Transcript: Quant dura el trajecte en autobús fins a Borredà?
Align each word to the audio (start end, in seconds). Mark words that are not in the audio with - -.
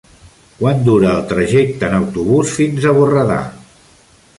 Quant 0.61 0.81
dura 0.87 1.11
el 1.17 1.21
trajecte 1.33 1.91
en 1.91 1.95
autobús 2.01 2.59
fins 2.63 2.89
a 2.89 2.97
Borredà? 3.01 3.41